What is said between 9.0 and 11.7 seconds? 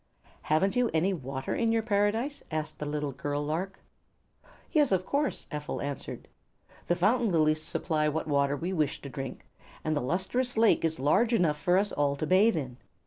to drink, and the Lustrous Lake is large enough